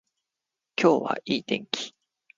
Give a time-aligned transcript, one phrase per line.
[0.81, 1.93] 今日はいい天気